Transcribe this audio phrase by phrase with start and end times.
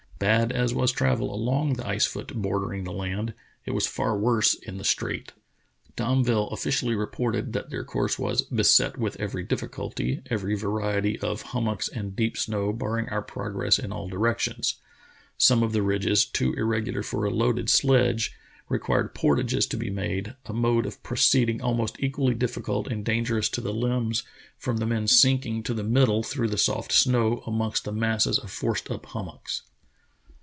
[0.21, 3.33] Bad as was travel along the ice foot bordering the land,
[3.65, 5.31] it was far worse in the strait.
[5.97, 11.41] Domville offi cially reported that their course "was beset with every difficulty, every variety of
[11.41, 14.75] hummocks and deep snow barring our progress in all directions.
[15.39, 18.31] Some of the ridges, too irregular for a loaded sledge,
[18.69, 23.49] required port ages to be made, a mode of proceeding almost equally difficult and dangerous
[23.49, 24.21] to the limbs,
[24.55, 26.49] from the men sink The Journey of Bedford Pirn 89 ing to the middle through
[26.49, 29.63] the soft snow amongst the masses of forced up hummocks.